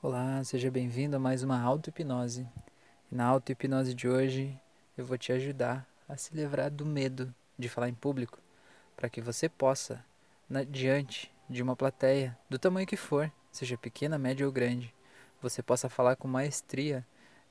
Olá, 0.00 0.44
seja 0.44 0.70
bem-vindo 0.70 1.16
a 1.16 1.18
mais 1.18 1.42
uma 1.42 1.60
auto-hipnose. 1.60 2.46
Na 3.10 3.24
auto-hipnose 3.24 3.92
de 3.92 4.06
hoje 4.08 4.56
eu 4.96 5.04
vou 5.04 5.18
te 5.18 5.32
ajudar 5.32 5.84
a 6.08 6.16
se 6.16 6.32
livrar 6.36 6.70
do 6.70 6.86
medo 6.86 7.34
de 7.58 7.68
falar 7.68 7.88
em 7.88 7.94
público, 7.94 8.38
para 8.96 9.08
que 9.08 9.20
você 9.20 9.48
possa, 9.48 10.04
na, 10.48 10.62
diante 10.62 11.34
de 11.50 11.64
uma 11.64 11.74
plateia, 11.74 12.38
do 12.48 12.60
tamanho 12.60 12.86
que 12.86 12.96
for, 12.96 13.28
seja 13.50 13.76
pequena, 13.76 14.16
média 14.16 14.46
ou 14.46 14.52
grande, 14.52 14.94
você 15.42 15.64
possa 15.64 15.88
falar 15.88 16.14
com 16.14 16.28
maestria 16.28 17.04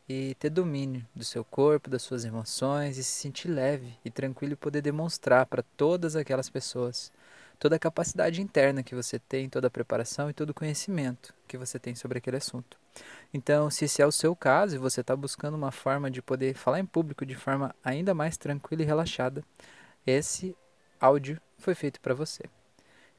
e 0.07 0.33
ter 0.35 0.49
domínio 0.49 1.05
do 1.13 1.25
seu 1.25 1.43
corpo, 1.43 1.89
das 1.89 2.01
suas 2.01 2.23
emoções 2.23 2.97
e 2.97 3.03
se 3.03 3.11
sentir 3.11 3.49
leve 3.49 3.99
e 4.05 4.09
tranquilo 4.09 4.53
e 4.53 4.55
poder 4.55 4.81
demonstrar 4.81 5.45
para 5.47 5.63
todas 5.75 6.15
aquelas 6.15 6.49
pessoas 6.49 7.11
toda 7.59 7.75
a 7.75 7.79
capacidade 7.79 8.41
interna 8.41 8.83
que 8.83 8.95
você 8.95 9.19
tem, 9.19 9.49
toda 9.49 9.67
a 9.67 9.71
preparação 9.71 10.29
e 10.29 10.33
todo 10.33 10.51
o 10.51 10.53
conhecimento 10.53 11.33
que 11.47 11.57
você 11.57 11.79
tem 11.79 11.95
sobre 11.95 12.17
aquele 12.17 12.37
assunto. 12.37 12.77
Então, 13.33 13.69
se 13.69 13.85
esse 13.85 14.01
é 14.01 14.05
o 14.05 14.11
seu 14.11 14.35
caso 14.35 14.75
e 14.75 14.79
você 14.79 15.01
está 15.01 15.15
buscando 15.15 15.55
uma 15.55 15.71
forma 15.71 16.09
de 16.09 16.21
poder 16.21 16.55
falar 16.55 16.79
em 16.79 16.85
público 16.85 17.25
de 17.25 17.35
forma 17.35 17.75
ainda 17.83 18.13
mais 18.13 18.37
tranquila 18.37 18.81
e 18.81 18.85
relaxada, 18.85 19.43
esse 20.05 20.55
áudio 20.99 21.39
foi 21.57 21.75
feito 21.75 21.99
para 21.99 22.13
você. 22.13 22.43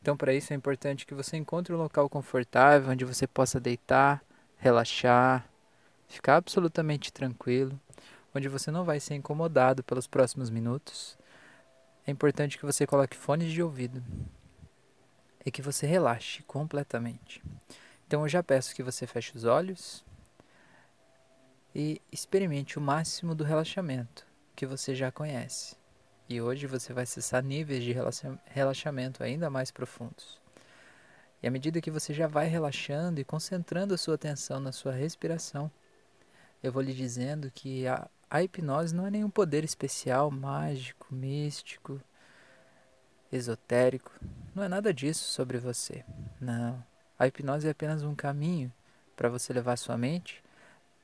Então, 0.01 0.17
para 0.17 0.33
isso 0.33 0.53
é 0.53 0.57
importante 0.57 1.07
que 1.07 1.15
você 1.15 1.37
encontre 1.37 1.75
um 1.75 1.79
local 1.79 2.09
confortável 2.09 2.91
onde 2.91 3.05
você 3.05 3.27
possa 3.27 3.59
deitar, 3.59 4.23
relaxar, 4.57 5.45
ficar 6.07 6.37
absolutamente 6.37 7.13
tranquilo, 7.13 7.79
onde 8.35 8.49
você 8.49 8.71
não 8.71 8.85
vai 8.85 9.01
ser 9.01 9.15
incomodado 9.15 9.83
pelos 9.83 10.07
próximos 10.07 10.51
minutos. 10.51 11.18
É 12.09 12.11
importante 12.11 12.57
que 12.57 12.65
você 12.65 12.87
coloque 12.87 13.15
fones 13.15 13.53
de 13.53 13.63
ouvido 13.63 14.03
e 15.45 15.51
que 15.51 15.61
você 15.61 15.87
relaxe 15.87 16.43
completamente. 16.45 17.45
Então 18.07 18.23
eu 18.23 18.29
já 18.31 18.43
peço 18.43 18.75
que 18.75 18.83
você 18.83 19.07
feche 19.07 19.37
os 19.37 19.45
olhos 19.45 20.03
e 21.75 22.01
experimente 22.11 22.79
o 22.79 22.81
máximo 22.81 23.35
do 23.35 23.45
relaxamento 23.45 24.27
que 24.57 24.65
você 24.65 24.95
já 24.95 25.13
conhece. 25.13 25.77
E 26.31 26.41
hoje 26.41 26.67
você 26.67 26.95
vai 26.95 27.05
acessar 27.05 27.45
níveis 27.45 27.85
de 27.85 27.95
relaxamento 28.47 29.23
ainda 29.23 29.51
mais 29.51 29.71
profundos. 29.71 30.41
E 31.43 31.47
à 31.47 31.51
medida 31.51 31.79
que 31.79 31.91
você 31.91 32.15
já 32.15 32.27
vai 32.27 32.47
relaxando 32.47 33.21
e 33.21 33.25
concentrando 33.25 33.93
a 33.93 33.99
sua 33.99 34.15
atenção 34.15 34.61
na 34.61 34.73
sua 34.73 34.93
respiração, 34.93 35.71
eu 36.63 36.73
vou 36.73 36.81
lhe 36.81 36.95
dizendo 36.95 37.51
que 37.51 37.87
a, 37.87 38.09
a 38.31 38.43
hipnose 38.43 38.95
não 38.95 39.07
é 39.07 39.11
nenhum 39.11 39.31
poder 39.31 39.65
especial, 39.65 40.31
mágico, 40.31 41.07
místico, 41.11 42.01
esotérico. 43.33 44.13
Não 44.55 44.63
é 44.63 44.69
nada 44.69 44.93
disso 44.93 45.25
sobre 45.25 45.57
você. 45.59 46.05
Não. 46.39 46.85
A 47.19 47.27
hipnose 47.27 47.67
é 47.67 47.71
apenas 47.71 48.03
um 48.03 48.15
caminho 48.15 48.73
para 49.17 49.31
você 49.31 49.53
levar 49.53 49.77
sua 49.79 49.97
mente 49.97 50.43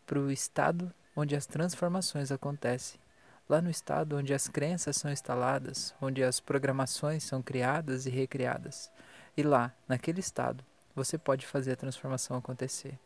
para 0.07 0.19
o 0.19 0.31
estado 0.31 0.93
onde 1.17 1.35
as 1.35 1.47
transformações 1.47 2.31
acontecem. 2.31 3.01
Lá 3.49 3.61
no 3.61 3.71
estado 3.71 4.17
onde 4.17 4.35
as 4.35 4.47
crenças 4.47 4.97
são 4.97 5.11
instaladas, 5.11 5.95
onde 6.01 6.23
as 6.23 6.41
programações 6.41 7.25
são 7.25 7.43
criadas 7.43 8.05
e 8.05 8.11
recriadas. 8.11 8.91
E 9.35 9.43
lá, 9.43 9.73
naquele 9.89 10.21
estado, 10.21 10.63
você 10.95 11.17
pode 11.17 11.47
fazer 11.47 11.73
a 11.73 11.77
transformação 11.77 12.37
acontecer. 12.37 12.99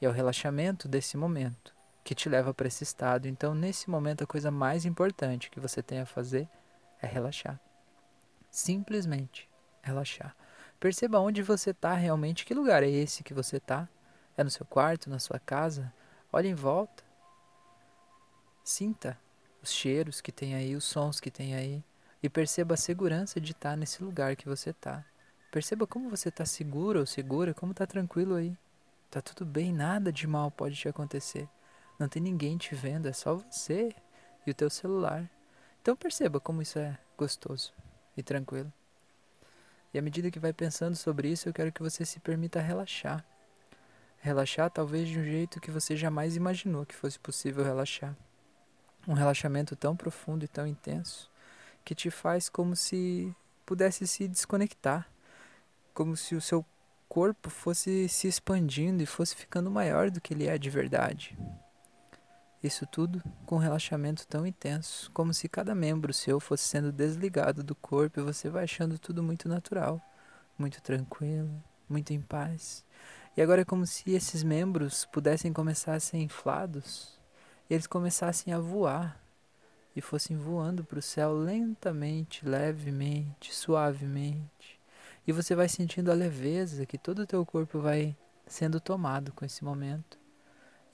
E 0.00 0.06
é 0.06 0.08
o 0.08 0.12
relaxamento 0.12 0.88
desse 0.88 1.16
momento 1.16 1.78
que 2.02 2.14
te 2.14 2.28
leva 2.28 2.52
para 2.52 2.68
esse 2.68 2.82
estado. 2.82 3.28
Então, 3.28 3.54
nesse 3.54 3.90
momento, 3.90 4.24
a 4.24 4.26
coisa 4.26 4.50
mais 4.50 4.84
importante 4.84 5.50
que 5.50 5.60
você 5.60 5.82
tem 5.82 6.00
a 6.00 6.06
fazer 6.06 6.48
é 7.00 7.06
relaxar. 7.06 7.60
Simplesmente 8.50 9.48
relaxar. 9.82 10.36
Perceba 10.78 11.20
onde 11.20 11.42
você 11.42 11.70
está 11.70 11.94
realmente, 11.94 12.44
que 12.44 12.54
lugar 12.54 12.82
é 12.82 12.88
esse 12.88 13.22
que 13.22 13.34
você 13.34 13.58
está. 13.58 13.88
É 14.36 14.42
no 14.42 14.50
seu 14.50 14.64
quarto, 14.64 15.10
na 15.10 15.18
sua 15.18 15.38
casa? 15.38 15.92
Olhe 16.32 16.48
em 16.48 16.54
volta. 16.54 17.04
Sinta 18.64 19.18
os 19.62 19.70
cheiros 19.70 20.20
que 20.20 20.32
tem 20.32 20.54
aí, 20.54 20.74
os 20.74 20.84
sons 20.84 21.20
que 21.20 21.30
tem 21.30 21.54
aí. 21.54 21.84
E 22.22 22.28
perceba 22.28 22.74
a 22.74 22.78
segurança 22.78 23.40
de 23.40 23.52
estar 23.52 23.70
tá 23.70 23.76
nesse 23.76 24.02
lugar 24.02 24.36
que 24.36 24.48
você 24.48 24.70
está. 24.70 25.04
Perceba 25.50 25.86
como 25.86 26.08
você 26.08 26.28
está 26.28 26.44
seguro 26.44 27.00
ou 27.00 27.06
segura, 27.06 27.52
como 27.52 27.72
está 27.72 27.86
tranquilo 27.86 28.36
aí. 28.36 28.56
Tá 29.10 29.20
tudo 29.20 29.44
bem, 29.44 29.72
nada 29.72 30.12
de 30.12 30.26
mal 30.26 30.50
pode 30.50 30.76
te 30.76 30.88
acontecer. 30.88 31.48
Não 32.00 32.08
tem 32.08 32.22
ninguém 32.22 32.56
te 32.56 32.74
vendo, 32.74 33.06
é 33.06 33.12
só 33.12 33.34
você 33.34 33.94
e 34.46 34.50
o 34.50 34.54
teu 34.54 34.70
celular. 34.70 35.30
Então 35.82 35.94
perceba 35.94 36.40
como 36.40 36.62
isso 36.62 36.78
é 36.78 36.98
gostoso 37.14 37.74
e 38.16 38.22
tranquilo. 38.22 38.72
E 39.92 39.98
à 39.98 40.02
medida 40.02 40.30
que 40.30 40.38
vai 40.38 40.54
pensando 40.54 40.96
sobre 40.96 41.28
isso, 41.28 41.46
eu 41.46 41.52
quero 41.52 41.70
que 41.70 41.82
você 41.82 42.06
se 42.06 42.18
permita 42.18 42.58
relaxar. 42.58 43.22
Relaxar 44.18 44.70
talvez 44.70 45.08
de 45.08 45.18
um 45.18 45.24
jeito 45.24 45.60
que 45.60 45.70
você 45.70 45.94
jamais 45.94 46.36
imaginou 46.36 46.86
que 46.86 46.94
fosse 46.94 47.18
possível 47.18 47.62
relaxar. 47.62 48.16
Um 49.06 49.12
relaxamento 49.12 49.76
tão 49.76 49.94
profundo 49.94 50.42
e 50.42 50.48
tão 50.48 50.66
intenso 50.66 51.30
que 51.84 51.94
te 51.94 52.10
faz 52.10 52.48
como 52.48 52.74
se 52.74 53.36
pudesse 53.66 54.06
se 54.06 54.26
desconectar, 54.26 55.06
como 55.92 56.16
se 56.16 56.34
o 56.34 56.40
seu 56.40 56.64
corpo 57.10 57.50
fosse 57.50 58.08
se 58.08 58.26
expandindo 58.26 59.02
e 59.02 59.06
fosse 59.06 59.36
ficando 59.36 59.70
maior 59.70 60.10
do 60.10 60.18
que 60.18 60.32
ele 60.32 60.46
é 60.46 60.56
de 60.56 60.70
verdade. 60.70 61.36
Isso 62.62 62.86
tudo 62.86 63.22
com 63.46 63.56
um 63.56 63.58
relaxamento 63.58 64.26
tão 64.26 64.46
intenso, 64.46 65.10
como 65.12 65.32
se 65.32 65.48
cada 65.48 65.74
membro 65.74 66.12
seu 66.12 66.38
fosse 66.38 66.64
sendo 66.64 66.92
desligado 66.92 67.64
do 67.64 67.74
corpo 67.74 68.20
e 68.20 68.22
você 68.22 68.50
vai 68.50 68.64
achando 68.64 68.98
tudo 68.98 69.22
muito 69.22 69.48
natural, 69.48 69.98
muito 70.58 70.82
tranquilo, 70.82 71.50
muito 71.88 72.12
em 72.12 72.20
paz. 72.20 72.84
E 73.34 73.40
agora 73.40 73.62
é 73.62 73.64
como 73.64 73.86
se 73.86 74.10
esses 74.12 74.42
membros 74.42 75.06
pudessem 75.06 75.54
começar 75.54 75.94
a 75.94 76.00
ser 76.00 76.18
inflados 76.18 77.18
e 77.68 77.72
eles 77.72 77.86
começassem 77.86 78.52
a 78.52 78.58
voar 78.58 79.18
e 79.96 80.02
fossem 80.02 80.36
voando 80.36 80.84
para 80.84 80.98
o 80.98 81.02
céu 81.02 81.32
lentamente, 81.32 82.44
levemente, 82.46 83.54
suavemente. 83.54 84.78
E 85.26 85.32
você 85.32 85.54
vai 85.54 85.68
sentindo 85.68 86.10
a 86.10 86.14
leveza 86.14 86.84
que 86.84 86.98
todo 86.98 87.20
o 87.20 87.26
teu 87.26 87.46
corpo 87.46 87.80
vai 87.80 88.14
sendo 88.46 88.78
tomado 88.80 89.32
com 89.32 89.46
esse 89.46 89.64
momento. 89.64 90.19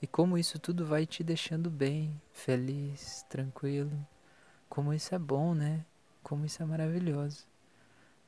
E 0.01 0.05
como 0.05 0.37
isso 0.37 0.59
tudo 0.59 0.85
vai 0.85 1.05
te 1.05 1.23
deixando 1.23 1.69
bem, 1.71 2.21
feliz, 2.31 3.25
tranquilo. 3.27 4.05
Como 4.69 4.93
isso 4.93 5.15
é 5.15 5.19
bom, 5.19 5.55
né? 5.55 5.83
Como 6.21 6.45
isso 6.45 6.61
é 6.61 6.65
maravilhoso. 6.65 7.45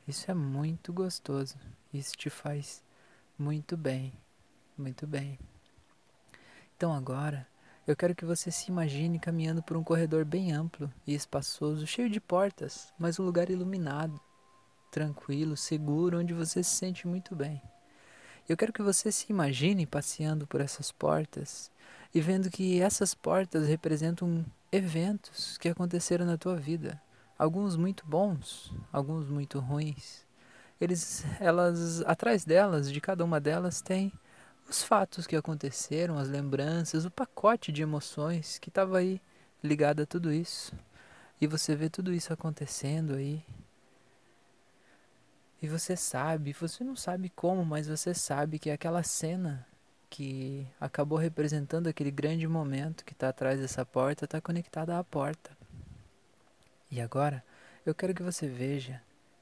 Isso 0.08 0.32
é 0.32 0.34
muito 0.34 0.92
gostoso. 0.92 1.56
Isso 1.94 2.18
te 2.18 2.30
faz 2.30 2.84
muito 3.38 3.78
bem, 3.78 4.14
muito 4.78 5.06
bem. 5.06 5.38
Então 6.76 6.94
agora, 6.94 7.48
eu 7.86 7.96
quero 7.96 8.16
que 8.16 8.26
você 8.26 8.50
se 8.50 8.70
imagine 8.70 9.20
caminhando 9.20 9.62
por 9.62 9.78
um 9.78 9.84
corredor 9.84 10.26
bem 10.26 10.52
amplo 10.52 10.92
e 11.06 11.14
espaçoso, 11.14 11.86
cheio 11.86 12.10
de 12.10 12.20
portas, 12.20 12.94
mas 12.98 13.20
um 13.20 13.24
lugar 13.24 13.50
iluminado, 13.50 14.20
tranquilo, 14.92 15.56
seguro, 15.56 16.20
onde 16.20 16.34
você 16.34 16.64
se 16.64 16.72
sente 16.72 17.08
muito 17.08 17.36
bem. 17.36 17.62
Eu 18.50 18.58
quero 18.58 18.74
que 18.74 18.82
você 18.82 19.12
se 19.12 19.28
imagine 19.30 19.86
passeando 19.86 20.48
por 20.48 20.60
essas 20.60 20.92
portas 20.92 21.70
e 22.12 22.20
vendo 22.20 22.50
que 22.50 22.82
essas 22.82 23.14
portas 23.14 23.68
representam 23.68 24.44
eventos 24.72 25.56
que 25.60 25.70
aconteceram 25.70 26.26
na 26.26 26.36
tua 26.36 26.56
vida, 26.56 27.00
alguns 27.38 27.76
muito 27.76 28.04
bons, 28.08 28.74
alguns 28.92 29.30
muito 29.30 29.60
ruins. 29.60 30.26
Eles, 30.82 31.24
elas, 31.40 32.02
atrás 32.08 32.44
delas, 32.44 32.92
de 32.92 33.00
cada 33.00 33.24
uma 33.24 33.40
delas, 33.40 33.82
tem 33.82 34.12
os 34.68 34.82
fatos 34.82 35.28
que 35.28 35.36
aconteceram, 35.36 36.18
as 36.18 36.28
lembranças, 36.28 37.06
o 37.06 37.12
pacote 37.12 37.72
de 37.72 37.84
emoções 37.84 38.58
que 38.58 38.70
estava 38.70 38.98
aí 38.98 39.22
ligado 39.64 40.02
a 40.02 40.08
tudo 40.08 40.34
isso. 40.34 40.74
E 41.40 41.46
você 41.46 41.76
vê 41.76 41.88
tudo 41.88 42.12
isso 42.12 42.34
acontecendo 42.34 43.14
aí 43.14 43.46
e 45.62 45.68
você 45.68 45.96
sabe, 45.96 46.54
você 46.54 46.84
não 46.84 46.96
sabe 46.96 47.30
como, 47.30 47.66
mas 47.66 47.88
você 47.88 48.14
sabe 48.14 48.58
que 48.58 48.70
aquela 48.70 49.04
cena 49.04 49.66
que 50.10 50.66
acabou 50.80 51.18
representando 51.18 51.88
aquele 51.88 52.12
grande 52.12 52.48
momento 52.48 53.04
que 53.04 53.14
está 53.14 53.30
atrás 53.30 53.60
dessa 53.60 53.86
porta 53.86 54.26
está 54.26 54.40
conectada 54.40 54.98
à 54.98 55.04
porta. 55.04 55.52
E 56.90 57.02
agora 57.02 57.44
eu 57.86 57.94
quero 57.94 58.14
que 58.14 58.24
você 58.24 58.48
veja 58.48 59.02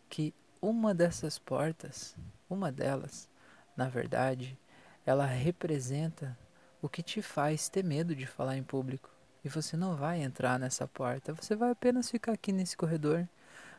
que 0.09 0.33
uma 0.61 0.93
dessas 0.93 1.37
portas, 1.37 2.15
uma 2.49 2.71
delas, 2.71 3.29
na 3.75 3.87
verdade, 3.87 4.57
ela 5.05 5.25
representa 5.25 6.37
o 6.81 6.89
que 6.89 7.03
te 7.03 7.21
faz 7.21 7.69
ter 7.69 7.83
medo 7.83 8.15
de 8.15 8.25
falar 8.25 8.57
em 8.57 8.63
público. 8.63 9.09
E 9.45 9.49
você 9.49 9.77
não 9.77 9.95
vai 9.95 10.21
entrar 10.21 10.59
nessa 10.59 10.87
porta, 10.87 11.33
você 11.33 11.55
vai 11.55 11.71
apenas 11.71 12.09
ficar 12.09 12.33
aqui 12.33 12.51
nesse 12.51 12.75
corredor 12.75 13.27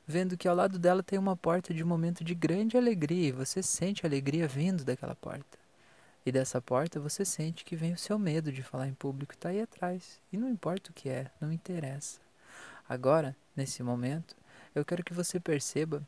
vendo 0.08 0.38
que 0.38 0.49
ao 0.49 0.56
lado 0.56 0.78
dela 0.78 1.02
tem 1.02 1.19
uma 1.19 1.37
porta 1.37 1.75
de 1.75 1.84
um 1.84 1.87
momento 1.87 2.25
de 2.25 2.34
grande 2.34 2.78
alegria 2.78 3.28
e 3.28 3.32
você 3.32 3.62
sente 3.62 4.06
a 4.06 4.08
alegria 4.08 4.49
vindo 4.49 4.82
daquela 4.82 5.14
porta. 5.14 5.58
E 6.25 6.32
dessa 6.32 6.62
porta 6.62 6.99
você 6.99 7.26
sente 7.26 7.62
que 7.62 7.76
vem 7.76 7.93
o 7.93 7.99
seu 7.99 8.19
medo 8.19 8.50
de 8.50 8.62
falar 8.62 8.88
em 8.88 8.94
público 8.94 9.34
está 9.34 9.50
aí 9.50 9.60
atrás. 9.60 10.19
E 10.32 10.38
não 10.38 10.49
importa 10.49 10.90
o 10.90 10.94
que 10.94 11.10
é, 11.10 11.31
não 11.38 11.52
interessa. 11.52 12.20
Agora, 12.88 13.37
nesse 13.55 13.82
momento, 13.82 14.34
eu 14.75 14.82
quero 14.82 15.05
que 15.05 15.12
você 15.12 15.38
perceba 15.38 16.02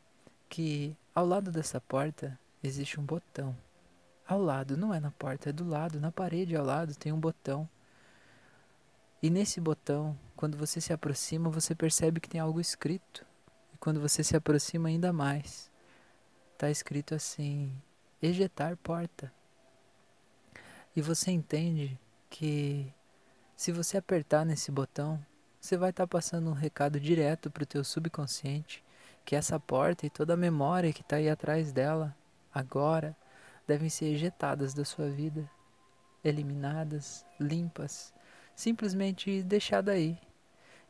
que 0.49 0.97
ao 1.13 1.25
lado 1.25 1.51
dessa 1.51 1.79
porta 1.79 2.37
existe 2.63 2.99
um 2.99 3.03
botão 3.03 3.55
ao 4.27 4.41
lado, 4.41 4.77
não 4.77 4.93
é 4.93 4.99
na 4.99 5.11
porta, 5.11 5.49
é 5.49 5.53
do 5.53 5.67
lado, 5.67 5.99
na 5.99 6.11
parede 6.11 6.55
ao 6.55 6.65
lado 6.65 6.95
tem 6.95 7.11
um 7.11 7.19
botão. 7.19 7.69
E 9.21 9.29
nesse 9.29 9.61
botão, 9.61 10.17
quando 10.35 10.57
você 10.57 10.81
se 10.81 10.91
aproxima, 10.91 11.51
você 11.51 11.75
percebe 11.75 12.19
que 12.19 12.29
tem 12.29 12.41
algo 12.41 12.59
escrito. 12.59 13.25
Quando 13.81 13.99
você 13.99 14.23
se 14.23 14.37
aproxima 14.37 14.89
ainda 14.89 15.11
mais, 15.11 15.71
está 16.53 16.69
escrito 16.69 17.15
assim: 17.15 17.75
ejetar 18.21 18.77
porta. 18.77 19.33
E 20.95 21.01
você 21.01 21.31
entende 21.31 21.99
que 22.29 22.93
se 23.55 23.71
você 23.71 23.97
apertar 23.97 24.45
nesse 24.45 24.71
botão, 24.71 25.19
você 25.59 25.75
vai 25.77 25.89
estar 25.89 26.03
tá 26.03 26.07
passando 26.07 26.51
um 26.51 26.53
recado 26.53 26.99
direto 26.99 27.49
para 27.49 27.63
o 27.63 27.65
teu 27.65 27.83
subconsciente 27.83 28.83
que 29.25 29.35
essa 29.35 29.59
porta 29.59 30.05
e 30.05 30.11
toda 30.11 30.35
a 30.35 30.37
memória 30.37 30.93
que 30.93 31.01
está 31.01 31.15
aí 31.15 31.27
atrás 31.27 31.71
dela, 31.71 32.15
agora, 32.53 33.17
devem 33.65 33.89
ser 33.89 34.13
ejetadas 34.13 34.75
da 34.75 34.85
sua 34.85 35.09
vida, 35.09 35.49
eliminadas, 36.23 37.25
limpas, 37.39 38.13
simplesmente 38.55 39.41
deixada 39.41 39.93
aí. 39.93 40.19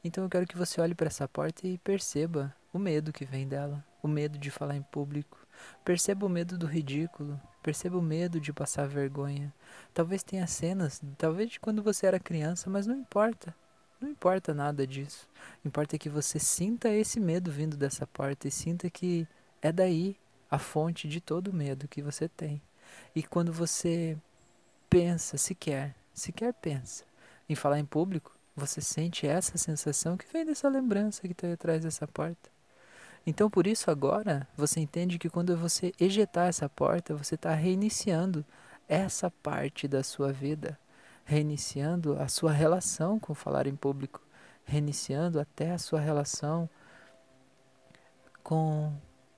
Então 0.04 0.26
eu 0.26 0.30
quero 0.30 0.46
que 0.46 0.58
você 0.58 0.82
olhe 0.82 0.94
para 0.94 1.08
essa 1.08 1.26
porta 1.26 1.66
e 1.66 1.78
perceba 1.78 2.54
o 2.74 2.80
medo 2.80 3.12
que 3.12 3.26
vem 3.26 3.48
dela, 3.48 3.84
o 4.02 4.08
medo 4.08 4.38
de 4.38 4.50
falar 4.50 4.76
em 4.76 4.82
público, 4.82 5.38
perceba 5.84 6.26
o 6.26 6.30
medo 6.30 6.58
do 6.58 6.66
ridículo, 6.66 7.40
perceba 7.62 7.98
o 7.98 8.02
medo 8.02 8.40
de 8.40 8.54
passar 8.54 8.88
vergonha. 8.88 9.54
Talvez 9.94 10.24
tenha 10.24 10.48
cenas, 10.48 11.02
talvez 11.18 11.52
de 11.52 11.60
quando 11.60 11.84
você 11.84 12.08
era 12.08 12.20
criança, 12.20 12.70
mas 12.70 12.88
não 12.88 12.96
importa. 12.96 13.54
Não 14.00 14.10
importa 14.10 14.54
nada 14.54 14.88
disso. 14.88 15.28
Importa 15.64 15.98
que 15.98 16.10
você 16.10 16.40
sinta 16.40 16.90
esse 16.90 17.20
medo 17.20 17.52
vindo 17.52 17.78
dessa 17.78 18.08
porta 18.08 18.48
e 18.48 18.52
sinta 18.52 18.90
que 18.90 19.28
é 19.62 19.72
daí 19.72 20.18
a 20.50 20.58
fonte 20.58 21.08
de 21.08 21.22
todo 21.22 21.50
o 21.50 21.54
medo 21.54 21.88
que 21.88 22.02
você 22.02 22.28
tem. 22.28 22.62
E 23.16 23.22
quando 23.22 23.54
você 23.54 24.18
pensa, 24.90 25.38
sequer, 25.38 25.96
sequer 26.14 26.54
pensa 26.54 27.06
em 27.48 27.56
falar 27.56 27.80
em 27.80 27.86
público, 27.86 28.36
você 28.56 28.82
sente 28.82 29.28
essa 29.28 29.58
sensação 29.58 30.18
que 30.18 30.26
vem 30.32 30.46
dessa 30.46 30.68
lembrança 30.68 31.22
que 31.22 31.32
está 31.32 31.52
atrás 31.54 31.84
dessa 31.84 32.08
porta. 32.08 32.50
Então, 33.26 33.50
por 33.50 33.68
isso, 33.68 33.92
agora, 33.92 34.48
você 34.58 34.80
entende 34.80 35.20
que 35.20 35.30
quando 35.30 35.56
você 35.56 35.92
ejetar 36.00 36.48
essa 36.48 36.68
porta, 36.68 37.16
você 37.16 37.36
está 37.36 37.54
reiniciando 37.54 38.44
essa 38.88 39.30
parte 39.30 39.88
da 39.88 40.04
sua 40.04 40.32
vida 40.32 40.78
reiniciando 41.32 42.20
a 42.20 42.28
sua 42.28 42.52
relação 42.52 43.20
com 43.20 43.34
falar 43.34 43.68
em 43.68 43.76
público, 43.76 44.22
reiniciando 44.66 45.40
até 45.40 45.72
a 45.72 45.78
sua 45.78 46.00
relação 46.00 46.70
com 48.44 48.94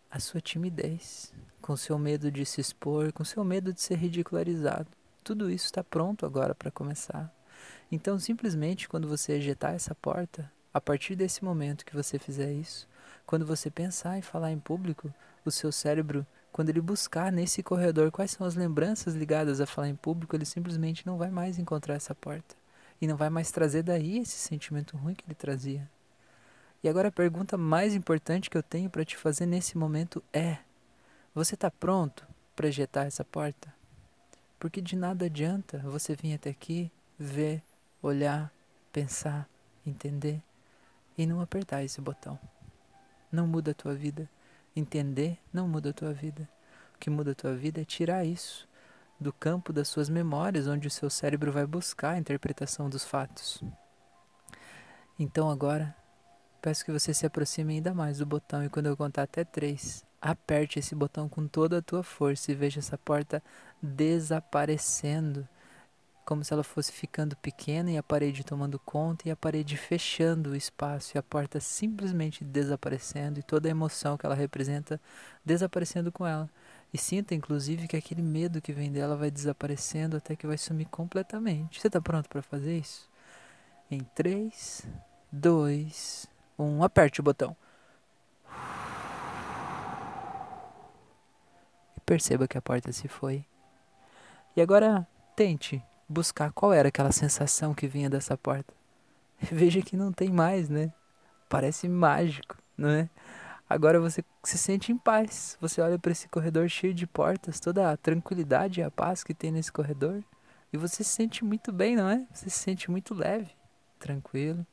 a 0.10 0.20
sua 0.20 0.42
timidez, 0.42 1.34
com 1.62 1.76
seu 1.76 1.98
medo 1.98 2.32
de 2.32 2.46
se 2.46 2.62
expor, 2.62 3.12
com 3.12 3.24
seu 3.24 3.44
medo 3.44 3.74
de 3.74 3.82
ser 3.82 3.96
ridicularizado. 3.96 4.88
Tudo 5.24 5.50
isso 5.50 5.66
está 5.66 5.84
pronto 5.84 6.26
agora 6.26 6.54
para 6.56 6.72
começar. 6.72 7.34
Então, 7.92 8.20
simplesmente 8.20 8.90
quando 8.90 9.08
você 9.08 9.34
ejetar 9.34 9.74
essa 9.74 9.96
porta, 9.96 10.52
a 10.74 10.82
partir 10.82 11.16
desse 11.16 11.44
momento 11.44 11.86
que 11.86 11.96
você 11.96 12.18
fizer 12.18 12.52
isso, 12.52 12.88
quando 13.26 13.46
você 13.46 13.70
pensar 13.70 14.18
em 14.18 14.22
falar 14.22 14.52
em 14.52 14.60
público, 14.60 15.14
o 15.46 15.52
seu 15.52 15.72
cérebro 15.72 16.26
quando 16.54 16.70
ele 16.70 16.80
buscar 16.80 17.32
nesse 17.32 17.64
corredor 17.64 18.12
quais 18.12 18.30
são 18.30 18.46
as 18.46 18.54
lembranças 18.54 19.16
ligadas 19.16 19.60
a 19.60 19.66
falar 19.66 19.90
em 19.90 19.96
público, 19.96 20.36
ele 20.36 20.46
simplesmente 20.46 21.04
não 21.04 21.18
vai 21.18 21.32
mais 21.32 21.58
encontrar 21.58 21.96
essa 21.96 22.14
porta. 22.14 22.56
E 23.02 23.08
não 23.08 23.18
vai 23.18 23.30
mais 23.30 23.50
trazer 23.52 23.82
daí 23.82 24.20
esse 24.20 24.38
sentimento 24.38 24.96
ruim 24.96 25.16
que 25.16 25.26
ele 25.26 25.34
trazia. 25.34 25.90
E 26.84 26.88
agora 26.88 27.08
a 27.08 27.12
pergunta 27.12 27.58
mais 27.58 27.96
importante 27.96 28.52
que 28.52 28.58
eu 28.58 28.62
tenho 28.62 28.88
para 28.88 29.04
te 29.04 29.18
fazer 29.18 29.48
nesse 29.48 29.76
momento 29.78 30.24
é: 30.32 30.60
você 31.34 31.56
está 31.56 31.72
pronto 31.72 32.26
para 32.56 32.68
ejetar 32.68 33.08
essa 33.08 33.26
porta? 33.26 33.74
Porque 34.60 34.80
de 34.80 34.96
nada 34.96 35.26
adianta 35.26 35.80
você 35.80 36.16
vir 36.16 36.36
até 36.36 36.52
aqui, 36.52 36.92
ver, 37.18 37.64
olhar, 38.02 38.54
pensar, 38.92 39.50
entender 39.86 40.40
e 41.18 41.26
não 41.26 41.42
apertar 41.42 41.84
esse 41.84 42.00
botão. 42.00 42.40
Não 43.34 43.48
muda 43.48 43.72
a 43.72 43.74
tua 43.74 43.96
vida. 43.96 44.30
Entender 44.76 45.40
não 45.52 45.68
muda 45.68 45.90
a 45.90 45.94
tua 45.94 46.14
vida. 46.14 46.48
O 46.96 47.00
que 47.00 47.10
muda 47.10 47.32
a 47.32 47.36
tua 47.36 47.56
vida 47.56 47.82
é 47.82 47.84
tirar 47.86 48.24
isso 48.24 48.68
do 49.20 49.34
campo 49.34 49.74
das 49.74 49.88
suas 49.88 50.08
memórias, 50.08 50.68
onde 50.68 50.88
o 50.88 50.92
seu 50.92 51.10
cérebro 51.10 51.52
vai 51.52 51.66
buscar 51.66 52.12
a 52.12 52.18
interpretação 52.20 52.88
dos 52.88 53.04
fatos. 53.04 53.64
Então 55.18 55.50
agora, 55.50 55.96
peço 56.62 56.86
que 56.86 56.92
você 56.92 57.12
se 57.12 57.26
aproxime 57.26 57.74
ainda 57.74 57.92
mais 57.92 58.20
do 58.20 58.26
botão 58.26 58.64
e 58.64 58.70
quando 58.70 58.86
eu 58.86 58.96
contar 58.96 59.24
até 59.24 59.44
três, 59.44 60.06
aperte 60.22 60.78
esse 60.78 60.94
botão 60.94 61.28
com 61.28 61.48
toda 61.48 61.80
a 61.80 61.82
tua 61.82 62.04
força 62.04 62.52
e 62.52 62.56
veja 62.56 62.80
essa 62.80 63.00
porta 63.00 63.42
desaparecendo 63.82 65.48
como 66.26 66.44
se 66.44 66.54
ela 66.54 66.64
fosse 66.64 66.92
ficando 66.92 67.36
pequena 67.38 67.92
e 67.92 67.98
a 67.98 68.04
parede 68.04 68.44
tomando 68.44 68.80
conta 68.80 69.28
e 69.28 69.32
a 69.32 69.36
parede 69.36 69.76
fechando 69.76 70.52
o 70.52 70.56
espaço 70.56 71.16
e 71.16 71.18
a 71.18 71.24
porta 71.24 71.60
simplesmente 71.60 72.44
desaparecendo 72.44 73.40
e 73.40 73.44
toda 73.44 73.68
a 73.68 73.72
emoção 73.72 74.18
que 74.18 74.26
ela 74.26 74.36
representa 74.36 75.00
desaparecendo 75.44 76.12
com 76.12 76.26
ela. 76.26 76.50
E 76.94 76.98
sinta 76.98 77.36
inclusive 77.36 77.88
que 77.88 77.98
aquele 77.98 78.22
medo 78.22 78.62
que 78.62 78.72
vem 78.72 78.92
dela 78.92 79.16
vai 79.16 79.30
desaparecendo 79.30 80.16
até 80.16 80.36
que 80.36 80.48
vai 80.48 80.58
sumir 80.58 80.88
completamente. 80.88 81.82
Você 81.82 81.88
está 81.88 82.00
pronto 82.00 82.30
para 82.30 82.42
fazer 82.42 82.78
isso? 82.78 83.10
Em 83.92 84.00
3, 84.16 84.88
2, 85.32 86.28
1, 86.58 86.84
aperte 86.84 87.20
o 87.20 87.24
botão. 87.24 87.56
E 91.98 92.02
perceba 92.06 92.48
que 92.48 92.58
a 92.58 92.62
porta 92.62 92.92
se 92.92 93.08
foi. 93.08 93.46
E 94.56 94.62
agora 94.62 95.08
tente 95.36 95.84
buscar 96.08 96.52
qual 96.52 96.74
era 96.74 96.90
aquela 96.90 97.12
sensação 97.12 97.74
que 97.74 97.88
vinha 97.88 98.10
dessa 98.10 98.38
porta. 98.38 98.74
Veja 99.52 99.82
que 99.82 99.98
não 99.98 100.12
tem 100.12 100.30
mais, 100.30 100.70
né? 100.70 100.94
Parece 101.50 101.88
mágico, 101.88 102.58
não 102.78 102.90
é? 102.90 103.10
Agora 103.70 104.00
você 104.00 104.24
se 104.44 104.58
sente 104.58 104.92
em 104.92 104.98
paz. 104.98 105.58
Você 105.60 105.82
olha 105.82 105.98
para 105.98 106.12
esse 106.12 106.28
corredor 106.28 106.70
cheio 106.70 106.94
de 106.94 107.08
portas, 107.08 107.60
toda 107.60 107.92
a 107.92 107.98
tranquilidade 107.98 108.80
e 108.80 108.84
a 108.84 108.92
paz 108.92 109.24
que 109.24 109.34
tem 109.34 109.52
nesse 109.52 109.72
corredor, 109.72 110.24
e 110.72 110.78
você 110.78 111.04
se 111.04 111.12
sente 111.12 111.44
muito 111.46 111.72
bem, 111.72 111.96
não 111.96 112.10
é? 112.10 112.26
Você 112.32 112.50
se 112.50 112.60
sente 112.60 112.90
muito 112.90 113.14
leve, 113.14 113.52
tranquilo. 114.00 114.66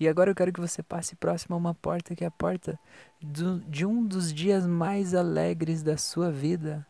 E 0.00 0.08
agora 0.08 0.30
eu 0.30 0.34
quero 0.34 0.52
que 0.52 0.60
você 0.60 0.82
passe 0.82 1.14
próximo 1.16 1.54
a 1.54 1.58
uma 1.58 1.74
porta 1.74 2.14
que 2.14 2.24
é 2.24 2.26
a 2.26 2.30
porta 2.30 2.78
do, 3.20 3.60
de 3.60 3.84
um 3.84 4.04
dos 4.04 4.32
dias 4.32 4.66
mais 4.66 5.14
alegres 5.14 5.82
da 5.82 5.96
sua 5.96 6.30
vida, 6.30 6.86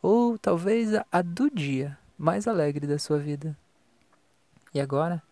ou 0.00 0.38
talvez 0.38 0.94
a, 0.94 1.04
a 1.10 1.22
do 1.22 1.50
dia 1.50 1.98
mais 2.18 2.46
alegre 2.46 2.86
da 2.86 2.98
sua 2.98 3.18
vida. 3.18 3.56
E 4.72 4.80
agora, 4.80 5.22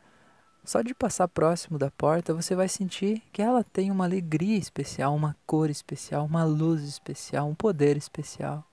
só 0.64 0.80
de 0.80 0.94
passar 0.94 1.28
próximo 1.28 1.78
da 1.78 1.90
porta, 1.90 2.32
você 2.32 2.54
vai 2.54 2.68
sentir 2.68 3.22
que 3.32 3.42
ela 3.42 3.62
tem 3.62 3.90
uma 3.90 4.04
alegria 4.04 4.56
especial, 4.56 5.14
uma 5.14 5.36
cor 5.46 5.68
especial, 5.68 6.24
uma 6.24 6.44
luz 6.44 6.82
especial, 6.82 7.48
um 7.48 7.54
poder 7.54 7.96
especial. 7.96 8.66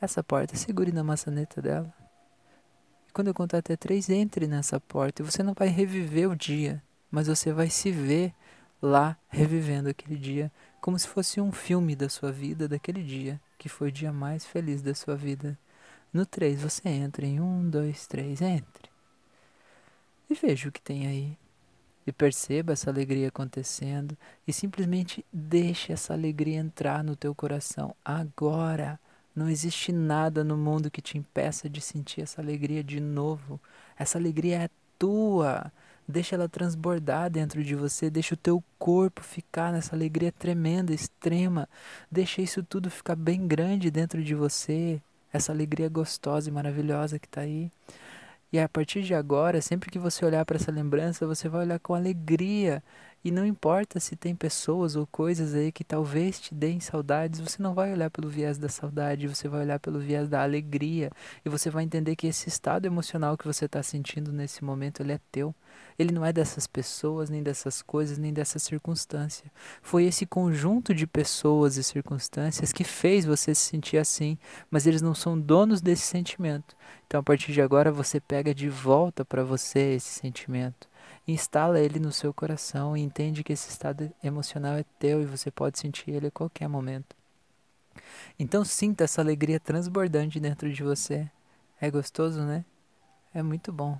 Essa 0.00 0.24
porta, 0.24 0.56
segure 0.56 0.90
na 0.90 1.04
maçaneta 1.04 1.60
dela. 1.60 1.92
E 3.08 3.12
quando 3.12 3.28
eu 3.28 3.34
contar 3.34 3.58
até 3.58 3.76
três, 3.76 4.08
entre 4.08 4.46
nessa 4.46 4.80
porta. 4.80 5.22
E 5.22 5.24
você 5.24 5.42
não 5.42 5.52
vai 5.52 5.68
reviver 5.68 6.30
o 6.30 6.34
dia, 6.34 6.82
mas 7.10 7.26
você 7.26 7.52
vai 7.52 7.68
se 7.68 7.90
ver 7.90 8.34
lá 8.80 9.16
revivendo 9.28 9.88
aquele 9.88 10.16
dia, 10.16 10.50
como 10.80 10.98
se 10.98 11.06
fosse 11.06 11.40
um 11.40 11.52
filme 11.52 11.94
da 11.94 12.08
sua 12.08 12.32
vida, 12.32 12.66
daquele 12.66 13.02
dia, 13.02 13.40
que 13.58 13.68
foi 13.68 13.88
o 13.88 13.92
dia 13.92 14.12
mais 14.12 14.44
feliz 14.44 14.82
da 14.82 14.94
sua 14.94 15.14
vida. 15.14 15.56
No 16.12 16.26
3 16.26 16.60
você 16.60 16.88
entra 16.90 17.24
em 17.24 17.40
1, 17.40 17.70
2, 17.70 18.06
3, 18.06 18.42
entre. 18.42 18.90
E 20.28 20.34
veja 20.34 20.68
o 20.68 20.72
que 20.72 20.82
tem 20.82 21.06
aí. 21.06 21.38
E 22.06 22.12
perceba 22.12 22.74
essa 22.74 22.90
alegria 22.90 23.28
acontecendo 23.28 24.16
e 24.46 24.52
simplesmente 24.52 25.24
deixe 25.32 25.90
essa 25.90 26.12
alegria 26.12 26.58
entrar 26.58 27.02
no 27.02 27.16
teu 27.16 27.34
coração 27.34 27.94
agora. 28.04 29.00
Não 29.34 29.48
existe 29.48 29.90
nada 29.90 30.44
no 30.44 30.56
mundo 30.56 30.90
que 30.90 31.00
te 31.00 31.16
impeça 31.16 31.70
de 31.70 31.80
sentir 31.80 32.20
essa 32.20 32.42
alegria 32.42 32.84
de 32.84 33.00
novo. 33.00 33.58
Essa 33.96 34.18
alegria 34.18 34.64
é 34.64 34.70
tua. 34.98 35.72
Deixa 36.06 36.34
ela 36.34 36.48
transbordar 36.48 37.30
dentro 37.30 37.64
de 37.64 37.74
você, 37.74 38.10
deixa 38.10 38.34
o 38.34 38.36
teu 38.36 38.62
corpo 38.78 39.22
ficar 39.22 39.72
nessa 39.72 39.96
alegria 39.96 40.30
tremenda, 40.30 40.92
extrema. 40.92 41.66
Deixa 42.10 42.42
isso 42.42 42.62
tudo 42.62 42.90
ficar 42.90 43.16
bem 43.16 43.46
grande 43.46 43.90
dentro 43.90 44.22
de 44.22 44.34
você 44.34 45.00
essa 45.32 45.52
alegria 45.52 45.88
gostosa 45.88 46.48
e 46.48 46.52
maravilhosa 46.52 47.18
que 47.18 47.26
está 47.26 47.42
aí. 47.42 47.70
E 48.52 48.58
a 48.58 48.68
partir 48.68 49.02
de 49.02 49.14
agora, 49.14 49.62
sempre 49.62 49.90
que 49.90 49.98
você 49.98 50.24
olhar 50.24 50.44
para 50.44 50.56
essa 50.56 50.70
lembrança, 50.70 51.26
você 51.26 51.48
vai 51.48 51.62
olhar 51.62 51.78
com 51.80 51.94
alegria 51.94 52.82
E 53.24 53.30
não 53.30 53.46
importa 53.46 54.00
se 54.00 54.16
tem 54.16 54.34
pessoas 54.34 54.96
ou 54.96 55.06
coisas 55.06 55.54
aí 55.54 55.70
que 55.70 55.84
talvez 55.84 56.40
te 56.40 56.52
deem 56.52 56.80
saudades, 56.80 57.38
você 57.38 57.62
não 57.62 57.72
vai 57.72 57.92
olhar 57.92 58.10
pelo 58.10 58.28
viés 58.28 58.58
da 58.58 58.68
saudade, 58.68 59.28
você 59.28 59.46
vai 59.46 59.60
olhar 59.60 59.78
pelo 59.78 60.00
viés 60.00 60.28
da 60.28 60.42
alegria. 60.42 61.08
E 61.44 61.48
você 61.48 61.70
vai 61.70 61.84
entender 61.84 62.16
que 62.16 62.26
esse 62.26 62.48
estado 62.48 62.84
emocional 62.84 63.38
que 63.38 63.46
você 63.46 63.66
está 63.66 63.80
sentindo 63.80 64.32
nesse 64.32 64.64
momento, 64.64 65.00
ele 65.00 65.12
é 65.12 65.20
teu. 65.30 65.54
Ele 65.96 66.12
não 66.12 66.24
é 66.26 66.32
dessas 66.32 66.66
pessoas, 66.66 67.30
nem 67.30 67.44
dessas 67.44 67.80
coisas, 67.80 68.18
nem 68.18 68.32
dessa 68.32 68.58
circunstância. 68.58 69.50
Foi 69.80 70.04
esse 70.04 70.26
conjunto 70.26 70.92
de 70.92 71.06
pessoas 71.06 71.76
e 71.76 71.84
circunstâncias 71.84 72.72
que 72.72 72.82
fez 72.82 73.24
você 73.24 73.54
se 73.54 73.62
sentir 73.62 73.98
assim, 73.98 74.36
mas 74.68 74.84
eles 74.84 75.00
não 75.00 75.14
são 75.14 75.38
donos 75.38 75.80
desse 75.80 76.02
sentimento. 76.02 76.76
Então, 77.06 77.20
a 77.20 77.22
partir 77.22 77.52
de 77.52 77.62
agora, 77.62 77.92
você 77.92 78.18
pega 78.18 78.52
de 78.52 78.68
volta 78.68 79.24
para 79.24 79.44
você 79.44 79.94
esse 79.94 80.08
sentimento 80.08 80.91
instala 81.26 81.80
ele 81.80 81.98
no 82.00 82.12
seu 82.12 82.32
coração 82.34 82.96
e 82.96 83.00
entende 83.00 83.44
que 83.44 83.52
esse 83.52 83.70
estado 83.70 84.12
emocional 84.22 84.74
é 84.74 84.84
teu 84.98 85.22
e 85.22 85.26
você 85.26 85.50
pode 85.50 85.78
sentir 85.78 86.10
ele 86.10 86.26
a 86.26 86.30
qualquer 86.30 86.68
momento. 86.68 87.14
Então 88.38 88.64
sinta 88.64 89.04
essa 89.04 89.20
alegria 89.20 89.60
transbordante 89.60 90.40
dentro 90.40 90.72
de 90.72 90.82
você. 90.82 91.30
É 91.80 91.90
gostoso, 91.90 92.42
né? 92.42 92.64
É 93.34 93.42
muito 93.42 93.72
bom. 93.72 93.98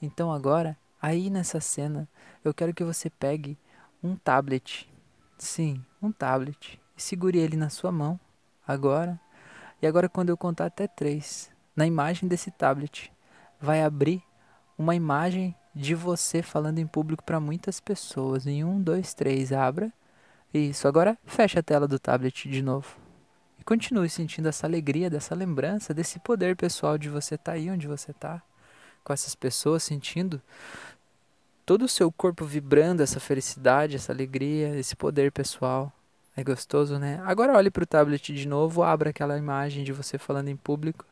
Então 0.00 0.32
agora, 0.32 0.76
aí 1.00 1.30
nessa 1.30 1.60
cena, 1.60 2.08
eu 2.44 2.54
quero 2.54 2.74
que 2.74 2.84
você 2.84 3.10
pegue 3.10 3.58
um 4.02 4.16
tablet. 4.16 4.88
Sim, 5.38 5.84
um 6.00 6.12
tablet. 6.12 6.80
E 6.96 7.02
segure 7.02 7.38
ele 7.38 7.56
na 7.56 7.68
sua 7.68 7.92
mão. 7.92 8.18
Agora. 8.66 9.20
E 9.80 9.86
agora 9.86 10.08
quando 10.08 10.30
eu 10.30 10.36
contar 10.36 10.66
até 10.66 10.86
três, 10.86 11.50
na 11.74 11.86
imagem 11.86 12.28
desse 12.28 12.50
tablet, 12.50 13.12
vai 13.60 13.82
abrir 13.82 14.22
uma 14.78 14.94
imagem 14.94 15.54
de 15.76 15.94
você 15.94 16.40
falando 16.40 16.78
em 16.78 16.86
público 16.86 17.22
para 17.22 17.38
muitas 17.38 17.80
pessoas. 17.80 18.46
Em 18.46 18.64
um, 18.64 18.80
dois, 18.80 19.12
três, 19.12 19.52
abra. 19.52 19.92
Isso. 20.52 20.88
Agora 20.88 21.18
feche 21.26 21.58
a 21.58 21.62
tela 21.62 21.86
do 21.86 21.98
tablet 21.98 22.48
de 22.48 22.62
novo. 22.62 22.96
E 23.60 23.64
continue 23.64 24.08
sentindo 24.08 24.48
essa 24.48 24.66
alegria, 24.66 25.10
dessa 25.10 25.34
lembrança, 25.34 25.92
desse 25.92 26.18
poder 26.18 26.56
pessoal 26.56 26.96
de 26.96 27.10
você 27.10 27.34
estar 27.34 27.52
tá 27.52 27.58
aí 27.58 27.70
onde 27.70 27.86
você 27.86 28.10
está. 28.10 28.42
Com 29.04 29.12
essas 29.12 29.34
pessoas 29.34 29.82
sentindo 29.82 30.40
todo 31.66 31.84
o 31.84 31.88
seu 31.88 32.10
corpo 32.10 32.46
vibrando 32.46 33.02
essa 33.02 33.20
felicidade, 33.20 33.96
essa 33.96 34.12
alegria, 34.12 34.78
esse 34.78 34.96
poder 34.96 35.30
pessoal. 35.30 35.92
É 36.34 36.42
gostoso, 36.42 36.98
né? 36.98 37.20
Agora 37.24 37.54
olhe 37.54 37.70
para 37.70 37.82
o 37.82 37.86
tablet 37.86 38.32
de 38.32 38.48
novo, 38.48 38.82
abra 38.82 39.10
aquela 39.10 39.36
imagem 39.36 39.84
de 39.84 39.92
você 39.92 40.16
falando 40.16 40.48
em 40.48 40.56
público. 40.56 41.04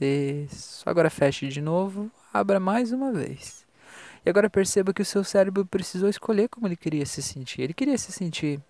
Isso. 0.00 0.88
Agora 0.88 1.08
feche 1.08 1.48
de 1.48 1.60
novo, 1.60 2.10
abra 2.32 2.60
mais 2.60 2.92
uma 2.92 3.12
vez. 3.12 3.66
E 4.24 4.28
agora 4.30 4.50
perceba 4.50 4.92
que 4.92 5.02
o 5.02 5.04
seu 5.04 5.22
cérebro 5.22 5.64
precisou 5.64 6.08
escolher 6.08 6.48
como 6.48 6.66
ele 6.66 6.76
queria 6.76 7.06
se 7.06 7.22
sentir. 7.22 7.62
Ele 7.62 7.72
queria 7.72 7.96
se 7.96 8.12
sentir 8.12 8.60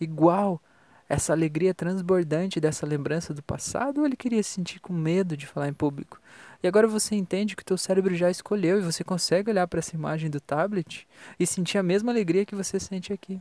igual 0.00 0.60
essa 1.08 1.32
alegria 1.32 1.74
transbordante 1.74 2.60
dessa 2.60 2.86
lembrança 2.86 3.34
do 3.34 3.42
passado 3.42 3.98
ou 3.98 4.06
ele 4.06 4.16
queria 4.16 4.42
se 4.42 4.50
sentir 4.50 4.80
com 4.80 4.92
medo 4.92 5.36
de 5.36 5.46
falar 5.46 5.68
em 5.68 5.72
público? 5.72 6.20
E 6.62 6.68
agora 6.68 6.86
você 6.86 7.14
entende 7.14 7.54
que 7.56 7.62
o 7.62 7.64
teu 7.64 7.76
cérebro 7.76 8.14
já 8.14 8.30
escolheu 8.30 8.78
e 8.78 8.82
você 8.82 9.04
consegue 9.04 9.50
olhar 9.50 9.66
para 9.66 9.80
essa 9.80 9.94
imagem 9.94 10.30
do 10.30 10.40
tablet 10.40 11.06
e 11.38 11.46
sentir 11.46 11.78
a 11.78 11.82
mesma 11.82 12.12
alegria 12.12 12.46
que 12.46 12.54
você 12.54 12.80
sente 12.80 13.12
aqui. 13.12 13.40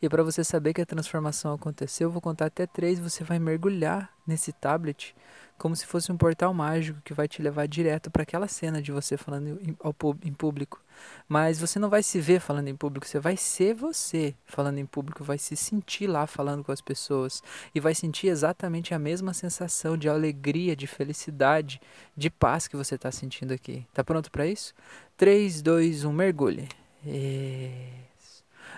E 0.00 0.08
para 0.08 0.22
você 0.22 0.44
saber 0.44 0.72
que 0.72 0.80
a 0.80 0.86
transformação 0.86 1.54
aconteceu, 1.54 2.08
eu 2.08 2.12
vou 2.12 2.20
contar 2.20 2.46
até 2.46 2.66
três. 2.66 2.98
Você 2.98 3.24
vai 3.24 3.38
mergulhar 3.38 4.10
nesse 4.26 4.52
tablet 4.52 5.14
como 5.56 5.74
se 5.76 5.86
fosse 5.86 6.10
um 6.10 6.16
portal 6.16 6.52
mágico 6.52 7.00
que 7.04 7.14
vai 7.14 7.28
te 7.28 7.40
levar 7.40 7.66
direto 7.66 8.10
para 8.10 8.22
aquela 8.22 8.48
cena 8.48 8.82
de 8.82 8.90
você 8.90 9.16
falando 9.16 9.60
em, 9.60 9.76
em 10.24 10.32
público. 10.32 10.80
Mas 11.28 11.58
você 11.58 11.78
não 11.78 11.88
vai 11.88 12.02
se 12.02 12.20
ver 12.20 12.40
falando 12.40 12.68
em 12.68 12.76
público, 12.76 13.06
você 13.06 13.18
vai 13.18 13.36
ser 13.36 13.74
você 13.74 14.34
falando 14.44 14.78
em 14.78 14.86
público, 14.86 15.24
vai 15.24 15.38
se 15.38 15.56
sentir 15.56 16.06
lá 16.06 16.26
falando 16.26 16.62
com 16.64 16.72
as 16.72 16.80
pessoas 16.80 17.42
e 17.74 17.80
vai 17.80 17.94
sentir 17.94 18.28
exatamente 18.28 18.94
a 18.94 18.98
mesma 18.98 19.32
sensação 19.32 19.96
de 19.96 20.08
alegria, 20.08 20.76
de 20.76 20.86
felicidade, 20.86 21.80
de 22.16 22.30
paz 22.30 22.68
que 22.68 22.76
você 22.76 22.96
está 22.96 23.10
sentindo 23.10 23.52
aqui. 23.52 23.86
Tá 23.92 24.04
pronto 24.04 24.30
para 24.30 24.46
isso? 24.46 24.74
3, 25.16 25.62
2, 25.62 26.04
1, 26.04 26.12
mergulhe. 26.12 26.68
E... 27.06 28.04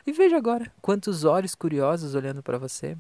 E 0.07 0.13
veja 0.13 0.37
agora 0.37 0.71
quantos 0.81 1.25
olhos 1.25 1.57
curiosos 1.57 2.15
olhando 2.15 2.41
para 2.41 2.59
você. 2.59 2.97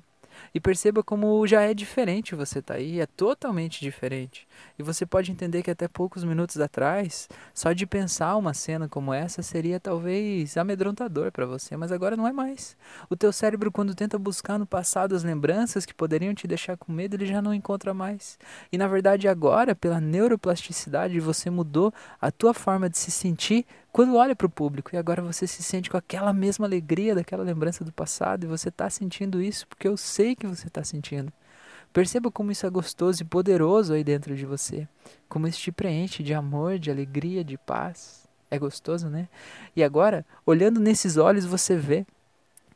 E 0.54 0.60
perceba 0.60 1.02
como 1.02 1.46
já 1.46 1.62
é 1.62 1.72
diferente 1.72 2.34
você 2.34 2.60
tá 2.60 2.74
aí, 2.74 3.00
é 3.00 3.06
totalmente 3.06 3.80
diferente. 3.80 4.46
E 4.78 4.82
você 4.82 5.06
pode 5.06 5.30
entender 5.30 5.62
que 5.62 5.70
até 5.70 5.88
poucos 5.88 6.24
minutos 6.24 6.58
atrás, 6.60 7.28
só 7.54 7.72
de 7.72 7.86
pensar 7.86 8.36
uma 8.36 8.52
cena 8.52 8.88
como 8.88 9.14
essa 9.14 9.42
seria 9.42 9.78
talvez 9.78 10.56
amedrontador 10.56 11.30
para 11.32 11.46
você, 11.46 11.76
mas 11.76 11.92
agora 11.92 12.16
não 12.16 12.26
é 12.26 12.32
mais. 12.32 12.76
O 13.08 13.16
teu 13.16 13.32
cérebro 13.32 13.70
quando 13.70 13.94
tenta 13.94 14.18
buscar 14.18 14.58
no 14.58 14.66
passado 14.66 15.14
as 15.14 15.22
lembranças 15.22 15.86
que 15.86 15.94
poderiam 15.94 16.34
te 16.34 16.46
deixar 16.46 16.76
com 16.76 16.92
medo, 16.92 17.14
ele 17.14 17.26
já 17.26 17.40
não 17.40 17.54
encontra 17.54 17.94
mais. 17.94 18.38
E 18.70 18.78
na 18.78 18.88
verdade 18.88 19.28
agora, 19.28 19.74
pela 19.74 20.00
neuroplasticidade, 20.00 21.20
você 21.20 21.50
mudou 21.50 21.92
a 22.20 22.30
tua 22.30 22.52
forma 22.52 22.88
de 22.88 22.98
se 22.98 23.10
sentir 23.10 23.64
quando 23.96 24.14
olha 24.16 24.36
para 24.36 24.46
o 24.46 24.50
público 24.50 24.90
e 24.92 24.98
agora 24.98 25.22
você 25.22 25.46
se 25.46 25.62
sente 25.62 25.88
com 25.88 25.96
aquela 25.96 26.30
mesma 26.30 26.66
alegria 26.66 27.14
daquela 27.14 27.42
lembrança 27.42 27.82
do 27.82 27.90
passado 27.90 28.44
e 28.44 28.46
você 28.46 28.68
está 28.68 28.90
sentindo 28.90 29.40
isso 29.40 29.66
porque 29.66 29.88
eu 29.88 29.96
sei 29.96 30.36
que 30.36 30.46
você 30.46 30.66
está 30.66 30.84
sentindo. 30.84 31.32
Perceba 31.94 32.30
como 32.30 32.52
isso 32.52 32.66
é 32.66 32.68
gostoso 32.68 33.22
e 33.22 33.24
poderoso 33.24 33.94
aí 33.94 34.04
dentro 34.04 34.36
de 34.36 34.44
você. 34.44 34.86
Como 35.30 35.48
isso 35.48 35.58
te 35.60 35.72
preenche 35.72 36.22
de 36.22 36.34
amor, 36.34 36.78
de 36.78 36.90
alegria, 36.90 37.42
de 37.42 37.56
paz. 37.56 38.28
É 38.50 38.58
gostoso, 38.58 39.08
né? 39.08 39.30
E 39.74 39.82
agora, 39.82 40.26
olhando 40.44 40.78
nesses 40.78 41.16
olhos, 41.16 41.46
você 41.46 41.74
vê 41.74 42.04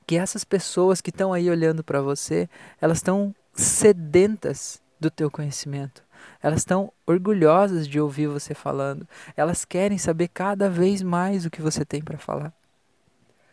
que 0.06 0.16
essas 0.16 0.42
pessoas 0.42 1.02
que 1.02 1.10
estão 1.10 1.34
aí 1.34 1.50
olhando 1.50 1.84
para 1.84 2.00
você, 2.00 2.48
elas 2.80 2.96
estão 2.96 3.34
sedentas 3.52 4.80
do 4.98 5.10
teu 5.10 5.30
conhecimento. 5.30 6.02
Elas 6.42 6.60
estão 6.60 6.92
orgulhosas 7.06 7.86
de 7.86 8.00
ouvir 8.00 8.26
você 8.26 8.54
falando. 8.54 9.06
Elas 9.36 9.64
querem 9.64 9.98
saber 9.98 10.28
cada 10.28 10.68
vez 10.68 11.02
mais 11.02 11.44
o 11.44 11.50
que 11.50 11.62
você 11.62 11.84
tem 11.84 12.00
para 12.00 12.18
falar. 12.18 12.52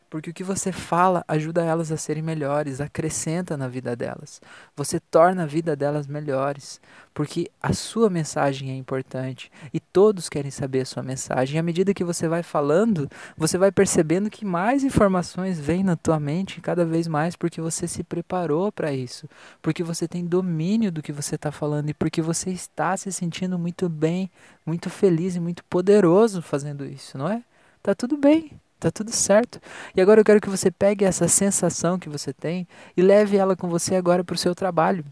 Porque 0.09 0.29
o 0.29 0.33
que 0.33 0.43
você 0.43 0.71
fala 0.71 1.23
ajuda 1.27 1.63
elas 1.63 1.91
a 1.91 1.97
serem 1.97 2.23
melhores, 2.23 2.79
acrescenta 2.79 3.57
na 3.57 3.67
vida 3.67 3.95
delas. 3.95 4.41
Você 4.75 4.99
torna 4.99 5.43
a 5.43 5.45
vida 5.45 5.75
delas 5.75 6.07
melhores, 6.07 6.79
porque 7.13 7.51
a 7.61 7.73
sua 7.73 8.09
mensagem 8.09 8.71
é 8.71 8.75
importante 8.75 9.51
e 9.73 9.79
todos 9.79 10.29
querem 10.29 10.49
saber 10.49 10.81
a 10.81 10.85
sua 10.85 11.03
mensagem. 11.03 11.57
E 11.57 11.59
à 11.59 11.63
medida 11.63 11.93
que 11.93 12.03
você 12.03 12.27
vai 12.27 12.41
falando, 12.41 13.09
você 13.35 13.57
vai 13.57 13.71
percebendo 13.71 14.29
que 14.29 14.45
mais 14.45 14.83
informações 14.83 15.59
vêm 15.59 15.83
na 15.83 15.97
tua 15.97 16.19
mente 16.19 16.61
cada 16.61 16.85
vez 16.85 17.07
mais 17.07 17.35
porque 17.35 17.59
você 17.59 17.87
se 17.87 18.03
preparou 18.03 18.71
para 18.71 18.93
isso, 18.93 19.27
porque 19.61 19.83
você 19.83 20.07
tem 20.07 20.25
domínio 20.25 20.91
do 20.91 21.01
que 21.01 21.11
você 21.11 21.35
está 21.35 21.51
falando 21.51 21.89
e 21.89 21.93
porque 21.93 22.21
você 22.21 22.49
está 22.49 22.95
se 22.95 23.11
sentindo 23.11 23.59
muito 23.59 23.89
bem, 23.89 24.31
muito 24.65 24.89
feliz 24.89 25.35
e 25.35 25.39
muito 25.39 25.63
poderoso 25.65 26.41
fazendo 26.41 26.85
isso, 26.85 27.17
não 27.17 27.27
é? 27.27 27.43
Tá 27.83 27.93
tudo 27.93 28.17
bem. 28.17 28.51
Tá 28.79 28.91
tudo 28.91 29.11
certo. 29.11 29.59
E 29.95 30.01
agora 30.01 30.21
eu 30.21 30.25
quero 30.25 30.39
que 30.39 30.49
você 30.49 30.69
pegue 30.69 31.03
essa 31.03 31.27
sensação 31.27 31.97
que 31.97 32.09
você 32.09 32.31
tem 32.31 32.67
e 32.95 33.01
leve 33.01 33.35
ela 33.35 33.55
com 33.55 33.67
você 33.67 33.95
agora 33.95 34.23
para 34.23 34.35
o 34.35 34.37
seu 34.37 34.53
trabalho. 34.53 35.03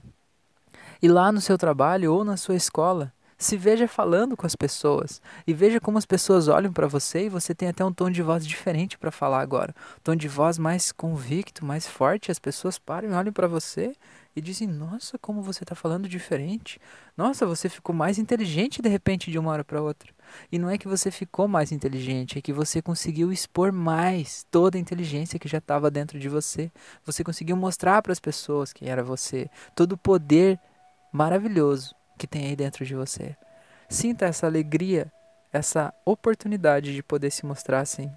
E 1.01 1.07
lá 1.07 1.31
no 1.31 1.41
seu 1.41 1.57
trabalho 1.57 2.13
ou 2.13 2.23
na 2.23 2.37
sua 2.37 2.55
escola, 2.55 3.11
se 3.37 3.57
veja 3.57 3.87
falando 3.87 4.37
com 4.37 4.45
as 4.45 4.55
pessoas 4.55 5.21
e 5.45 5.53
veja 5.53 5.79
como 5.79 5.97
as 5.97 6.05
pessoas 6.05 6.47
olham 6.47 6.71
para 6.71 6.87
você 6.87 7.25
e 7.25 7.29
você 7.29 7.53
tem 7.53 7.67
até 7.67 7.83
um 7.83 7.91
tom 7.91 8.09
de 8.09 8.21
voz 8.21 8.45
diferente 8.45 8.97
para 8.97 9.11
falar 9.11 9.41
agora. 9.41 9.75
Tom 10.03 10.15
de 10.15 10.27
voz 10.27 10.57
mais 10.57 10.91
convicto, 10.91 11.65
mais 11.65 11.85
forte. 11.85 12.31
As 12.31 12.39
pessoas 12.39 12.79
param 12.79 13.09
e 13.09 13.13
olham 13.13 13.33
para 13.33 13.47
você 13.47 13.93
e 14.35 14.41
dizem: 14.41 14.67
Nossa, 14.67 15.17
como 15.17 15.41
você 15.41 15.63
está 15.63 15.75
falando 15.75 16.07
diferente. 16.07 16.79
Nossa, 17.17 17.45
você 17.45 17.67
ficou 17.67 17.93
mais 17.93 18.17
inteligente 18.17 18.81
de 18.81 18.89
repente 18.89 19.29
de 19.29 19.37
uma 19.37 19.51
hora 19.51 19.63
para 19.63 19.81
outra. 19.81 20.14
E 20.51 20.57
não 20.57 20.69
é 20.69 20.77
que 20.77 20.87
você 20.87 21.11
ficou 21.11 21.47
mais 21.47 21.71
inteligente, 21.71 22.37
é 22.37 22.41
que 22.41 22.53
você 22.53 22.81
conseguiu 22.81 23.31
expor 23.31 23.71
mais 23.71 24.45
toda 24.49 24.77
a 24.77 24.81
inteligência 24.81 25.39
que 25.39 25.47
já 25.47 25.57
estava 25.57 25.91
dentro 25.91 26.19
de 26.19 26.29
você. 26.29 26.71
Você 27.05 27.23
conseguiu 27.23 27.55
mostrar 27.55 28.01
para 28.01 28.11
as 28.11 28.19
pessoas 28.19 28.71
quem 28.73 28.89
era 28.89 29.03
você, 29.03 29.49
todo 29.75 29.93
o 29.93 29.97
poder 29.97 30.59
maravilhoso 31.11 31.95
que 32.17 32.27
tem 32.27 32.47
aí 32.47 32.55
dentro 32.55 32.85
de 32.85 32.95
você. 32.95 33.35
Sinta 33.89 34.25
essa 34.25 34.47
alegria, 34.47 35.11
essa 35.51 35.93
oportunidade 36.05 36.93
de 36.93 37.03
poder 37.03 37.31
se 37.31 37.45
mostrar 37.45 37.81
assim. 37.81 38.11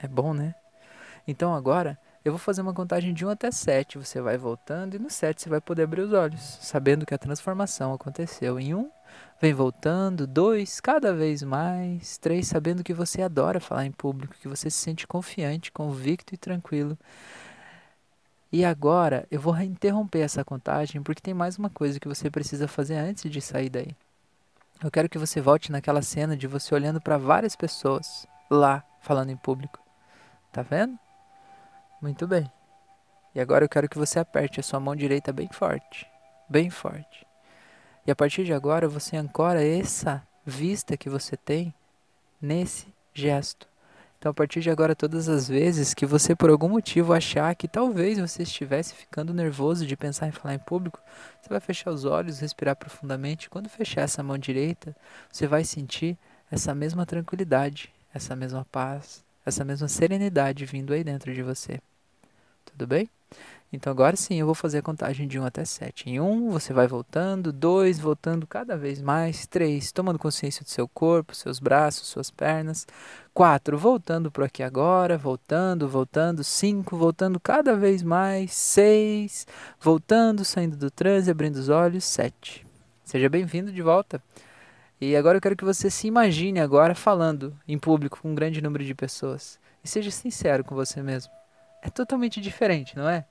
É 0.00 0.08
bom, 0.08 0.34
né? 0.34 0.54
Então 1.26 1.54
agora 1.54 1.98
eu 2.24 2.32
vou 2.32 2.38
fazer 2.38 2.62
uma 2.62 2.72
contagem 2.72 3.12
de 3.12 3.26
1 3.26 3.28
até 3.28 3.50
7. 3.50 3.98
Você 3.98 4.20
vai 4.20 4.38
voltando 4.38 4.94
e 4.94 4.98
no 4.98 5.10
7 5.10 5.42
você 5.42 5.48
vai 5.50 5.60
poder 5.60 5.82
abrir 5.82 6.00
os 6.00 6.12
olhos, 6.12 6.40
sabendo 6.62 7.04
que 7.04 7.14
a 7.14 7.18
transformação 7.18 7.92
aconteceu. 7.92 8.58
Em 8.58 8.74
1, 8.74 8.90
vem 9.38 9.52
voltando. 9.52 10.26
2, 10.26 10.80
cada 10.80 11.12
vez 11.12 11.42
mais. 11.42 12.16
3, 12.16 12.46
sabendo 12.46 12.82
que 12.82 12.94
você 12.94 13.20
adora 13.20 13.60
falar 13.60 13.84
em 13.84 13.92
público, 13.92 14.36
que 14.40 14.48
você 14.48 14.70
se 14.70 14.78
sente 14.78 15.06
confiante, 15.06 15.70
convicto 15.70 16.34
e 16.34 16.38
tranquilo. 16.38 16.98
E 18.50 18.64
agora 18.64 19.26
eu 19.30 19.38
vou 19.38 19.54
interromper 19.60 20.20
essa 20.20 20.42
contagem 20.42 21.02
porque 21.02 21.20
tem 21.20 21.34
mais 21.34 21.58
uma 21.58 21.68
coisa 21.68 22.00
que 22.00 22.08
você 22.08 22.30
precisa 22.30 22.66
fazer 22.66 22.94
antes 22.96 23.30
de 23.30 23.40
sair 23.42 23.68
daí. 23.68 23.90
Eu 24.82 24.90
quero 24.90 25.10
que 25.10 25.18
você 25.18 25.42
volte 25.42 25.70
naquela 25.70 26.00
cena 26.00 26.36
de 26.36 26.46
você 26.46 26.74
olhando 26.74 27.00
para 27.00 27.18
várias 27.18 27.54
pessoas 27.54 28.26
lá 28.50 28.82
falando 29.02 29.30
em 29.30 29.36
público. 29.36 29.78
Tá 30.52 30.62
vendo? 30.62 31.03
Muito 32.00 32.26
bem. 32.26 32.50
E 33.34 33.40
agora 33.40 33.64
eu 33.64 33.68
quero 33.68 33.88
que 33.88 33.98
você 33.98 34.18
aperte 34.18 34.60
a 34.60 34.62
sua 34.62 34.78
mão 34.78 34.94
direita 34.94 35.32
bem 35.32 35.48
forte. 35.48 36.06
Bem 36.48 36.70
forte. 36.70 37.26
E 38.06 38.10
a 38.10 38.16
partir 38.16 38.44
de 38.44 38.52
agora 38.52 38.86
você 38.86 39.16
ancora 39.16 39.64
essa 39.64 40.22
vista 40.44 40.96
que 40.96 41.08
você 41.08 41.36
tem 41.36 41.74
nesse 42.40 42.86
gesto. 43.12 43.66
Então, 44.18 44.30
a 44.30 44.34
partir 44.34 44.60
de 44.60 44.70
agora, 44.70 44.96
todas 44.96 45.28
as 45.28 45.48
vezes 45.48 45.92
que 45.92 46.06
você, 46.06 46.34
por 46.34 46.48
algum 46.48 46.68
motivo, 46.68 47.12
achar 47.12 47.54
que 47.54 47.68
talvez 47.68 48.18
você 48.18 48.42
estivesse 48.42 48.94
ficando 48.94 49.34
nervoso 49.34 49.86
de 49.86 49.96
pensar 49.96 50.26
em 50.28 50.32
falar 50.32 50.54
em 50.54 50.58
público, 50.58 50.98
você 51.40 51.48
vai 51.50 51.60
fechar 51.60 51.90
os 51.90 52.06
olhos, 52.06 52.38
respirar 52.38 52.76
profundamente. 52.76 53.50
Quando 53.50 53.68
fechar 53.68 54.02
essa 54.02 54.22
mão 54.22 54.38
direita, 54.38 54.96
você 55.30 55.46
vai 55.46 55.62
sentir 55.62 56.16
essa 56.50 56.74
mesma 56.74 57.04
tranquilidade, 57.04 57.92
essa 58.14 58.34
mesma 58.34 58.66
paz, 58.70 59.23
essa 59.44 59.64
mesma 59.64 59.88
serenidade 59.88 60.64
vindo 60.64 60.92
aí 60.92 61.04
dentro 61.04 61.32
de 61.32 61.42
você. 61.42 61.80
Tudo 62.64 62.86
bem? 62.86 63.08
Então 63.72 63.90
agora 63.90 64.14
sim 64.14 64.38
eu 64.38 64.46
vou 64.46 64.54
fazer 64.54 64.78
a 64.78 64.82
contagem 64.82 65.26
de 65.26 65.38
1 65.38 65.44
até 65.44 65.64
7. 65.64 66.08
Em 66.08 66.20
1 66.20 66.48
você 66.48 66.72
vai 66.72 66.86
voltando, 66.86 67.52
2 67.52 67.98
voltando 67.98 68.46
cada 68.46 68.76
vez 68.76 69.02
mais, 69.02 69.48
3 69.48 69.90
tomando 69.90 70.18
consciência 70.18 70.62
do 70.62 70.70
seu 70.70 70.86
corpo, 70.86 71.34
seus 71.34 71.58
braços, 71.58 72.06
suas 72.06 72.30
pernas, 72.30 72.86
4 73.32 73.76
voltando 73.76 74.30
para 74.30 74.46
aqui 74.46 74.62
agora, 74.62 75.18
voltando, 75.18 75.88
voltando, 75.88 76.44
5 76.44 76.96
voltando 76.96 77.40
cada 77.40 77.74
vez 77.76 78.00
mais, 78.02 78.52
6 78.54 79.44
voltando, 79.80 80.44
saindo 80.44 80.76
do 80.76 80.90
transe, 80.90 81.30
abrindo 81.30 81.56
os 81.56 81.68
olhos, 81.68 82.04
7. 82.04 82.64
Seja 83.04 83.28
bem-vindo 83.28 83.72
de 83.72 83.82
volta. 83.82 84.22
E 85.00 85.16
agora 85.16 85.38
eu 85.38 85.40
quero 85.40 85.56
que 85.56 85.64
você 85.64 85.90
se 85.90 86.06
imagine 86.06 86.60
agora 86.60 86.94
falando 86.94 87.58
em 87.66 87.78
público 87.78 88.20
com 88.20 88.30
um 88.30 88.34
grande 88.34 88.62
número 88.62 88.84
de 88.84 88.94
pessoas. 88.94 89.58
E 89.82 89.88
seja 89.88 90.10
sincero 90.10 90.64
com 90.64 90.74
você 90.74 91.02
mesmo. 91.02 91.32
É 91.82 91.90
totalmente 91.90 92.40
diferente, 92.40 92.96
não 92.96 93.08
é? 93.08 93.26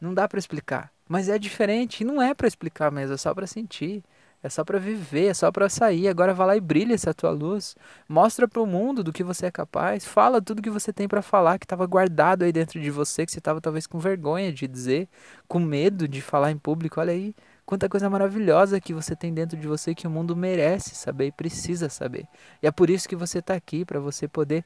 Não 0.00 0.14
dá 0.14 0.28
para 0.28 0.38
explicar. 0.38 0.92
Mas 1.08 1.28
é 1.28 1.38
diferente 1.38 2.00
e 2.00 2.04
não 2.04 2.20
é 2.20 2.34
para 2.34 2.46
explicar 2.46 2.92
mesmo, 2.92 3.14
é 3.14 3.16
só 3.16 3.34
para 3.34 3.46
sentir. 3.46 4.04
É 4.42 4.48
só 4.48 4.64
para 4.64 4.78
viver, 4.78 5.26
é 5.26 5.34
só 5.34 5.50
para 5.50 5.68
sair. 5.68 6.06
Agora 6.06 6.32
vai 6.32 6.46
lá 6.46 6.56
e 6.56 6.60
brilha 6.60 6.94
essa 6.94 7.12
tua 7.12 7.30
luz. 7.30 7.74
Mostra 8.08 8.46
para 8.46 8.62
o 8.62 8.66
mundo 8.66 9.02
do 9.02 9.12
que 9.12 9.24
você 9.24 9.46
é 9.46 9.50
capaz. 9.50 10.04
Fala 10.04 10.40
tudo 10.40 10.62
que 10.62 10.70
você 10.70 10.92
tem 10.92 11.08
para 11.08 11.22
falar, 11.22 11.58
que 11.58 11.64
estava 11.64 11.84
guardado 11.86 12.44
aí 12.44 12.52
dentro 12.52 12.80
de 12.80 12.90
você, 12.90 13.26
que 13.26 13.32
você 13.32 13.38
estava 13.38 13.60
talvez 13.60 13.86
com 13.88 13.98
vergonha 13.98 14.52
de 14.52 14.68
dizer, 14.68 15.08
com 15.48 15.58
medo 15.58 16.06
de 16.06 16.20
falar 16.20 16.52
em 16.52 16.58
público. 16.58 17.00
Olha 17.00 17.12
aí, 17.12 17.34
quanta 17.66 17.88
coisa 17.88 18.08
maravilhosa 18.08 18.80
que 18.80 18.94
você 18.94 19.16
tem 19.16 19.34
dentro 19.34 19.58
de 19.58 19.66
você 19.66 19.94
que 19.94 20.06
o 20.06 20.10
mundo 20.10 20.36
merece 20.36 20.94
saber 20.94 21.26
e 21.26 21.32
precisa 21.32 21.88
saber. 21.88 22.26
E 22.62 22.66
é 22.66 22.70
por 22.70 22.88
isso 22.88 23.08
que 23.08 23.16
você 23.16 23.40
está 23.40 23.54
aqui, 23.54 23.84
para 23.84 23.98
você 23.98 24.28
poder 24.28 24.64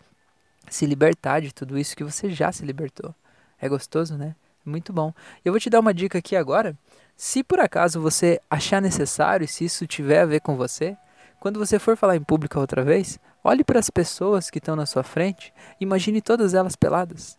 se 0.68 0.84
libertar 0.84 1.40
de 1.40 1.52
tudo 1.52 1.78
isso 1.78 1.96
que 1.96 2.04
você 2.04 2.30
já 2.30 2.52
se 2.52 2.64
libertou. 2.64 3.14
É 3.58 3.68
gostoso, 3.68 4.16
né? 4.16 4.36
Muito 4.64 4.92
bom. 4.92 5.12
Eu 5.42 5.52
vou 5.52 5.58
te 5.58 5.70
dar 5.70 5.80
uma 5.80 5.94
dica 5.94 6.18
aqui 6.18 6.36
agora. 6.36 6.76
Se 7.16 7.42
por 7.42 7.58
acaso 7.58 8.00
você 8.00 8.40
achar 8.50 8.80
necessário, 8.80 9.48
se 9.48 9.64
isso 9.64 9.86
tiver 9.86 10.20
a 10.20 10.26
ver 10.26 10.40
com 10.40 10.54
você, 10.56 10.96
quando 11.40 11.58
você 11.58 11.78
for 11.78 11.96
falar 11.96 12.16
em 12.16 12.22
público 12.22 12.60
outra 12.60 12.84
vez, 12.84 13.18
olhe 13.42 13.64
para 13.64 13.78
as 13.78 13.88
pessoas 13.88 14.50
que 14.50 14.58
estão 14.58 14.76
na 14.76 14.84
sua 14.84 15.02
frente, 15.02 15.52
imagine 15.80 16.20
todas 16.20 16.52
elas 16.52 16.76
peladas. 16.76 17.38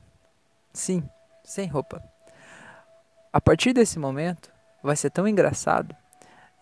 Sim, 0.73 1.07
sem 1.43 1.67
roupa. 1.67 2.03
A 3.31 3.39
partir 3.39 3.73
desse 3.73 3.99
momento, 3.99 4.51
vai 4.83 4.95
ser 4.95 5.09
tão 5.09 5.27
engraçado 5.27 5.95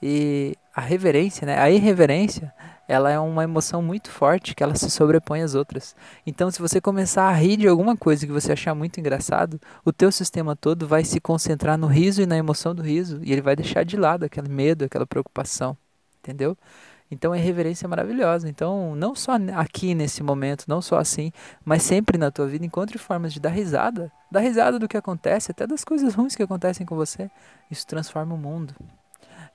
e 0.02 0.56
a 0.74 0.82
reverência, 0.82 1.46
né? 1.46 1.60
A 1.60 1.70
irreverência 1.70 2.54
ela 2.88 3.12
é 3.12 3.20
uma 3.20 3.44
emoção 3.44 3.84
muito 3.84 4.10
forte 4.10 4.56
que 4.56 4.64
ela 4.64 4.74
se 4.76 4.90
sobrepõe 4.90 5.42
às 5.42 5.54
outras. 5.54 5.96
Então, 6.26 6.50
se 6.50 6.60
você 6.60 6.82
começar 6.82 7.24
a 7.30 7.34
rir 7.34 7.58
de 7.58 7.68
alguma 7.68 7.96
coisa 7.96 8.26
que 8.26 8.32
você 8.32 8.54
achar 8.54 8.74
muito 8.74 9.00
engraçado, 9.00 9.60
o 9.86 9.94
teu 9.94 10.12
sistema 10.12 10.56
todo 10.56 10.88
vai 10.88 11.04
se 11.04 11.20
concentrar 11.20 11.78
no 11.78 11.86
riso 11.86 12.22
e 12.22 12.26
na 12.26 12.36
emoção 12.36 12.74
do 12.74 12.82
riso, 12.82 13.20
e 13.24 13.32
ele 13.32 13.42
vai 13.42 13.56
deixar 13.56 13.84
de 13.84 13.96
lado 13.96 14.24
aquele 14.24 14.50
medo, 14.50 14.86
aquela 14.86 15.06
preocupação, 15.06 15.78
entendeu? 16.20 16.58
Então, 17.12 17.34
a 17.34 17.36
reverência 17.36 17.86
é 17.86 17.88
maravilhosa. 17.88 18.48
Então, 18.48 18.96
não 18.96 19.16
só 19.16 19.34
aqui 19.56 19.96
nesse 19.96 20.22
momento, 20.22 20.66
não 20.68 20.82
só 20.82 20.98
assim, 20.98 21.32
mas 21.66 21.84
sempre 21.84 22.18
na 22.18 22.30
tua 22.30 22.48
vida, 22.48 22.66
encontre 22.66 22.98
formas 22.98 23.34
de 23.34 23.39
dar 23.39 23.50
risada. 23.50 24.12
Dar 24.32 24.42
risada 24.42 24.78
do 24.78 24.88
que 24.88 24.98
acontece, 24.98 25.51
até 25.51 25.66
das 25.66 25.84
coisas 25.84 26.13
ruins 26.13 26.36
que 26.36 26.44
acontecem 26.44 26.86
com 26.86 26.96
você. 26.96 27.30
Isso 27.72 27.88
transforma 27.88 28.36
o 28.36 28.38
mundo. 28.38 28.75